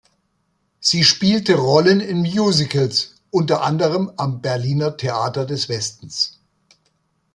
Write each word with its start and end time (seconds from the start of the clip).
Sie 0.79 1.03
spielte 1.03 1.53
Rollen 1.53 1.99
in 1.99 2.21
Musicals, 2.21 3.21
unter 3.29 3.61
anderem 3.61 4.11
am 4.17 4.41
Berliner 4.41 4.97
Theater 4.97 5.45
des 5.45 5.69
Westens. 5.69 6.39